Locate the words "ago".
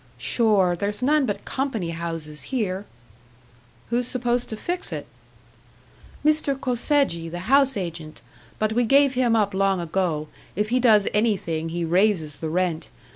9.79-10.27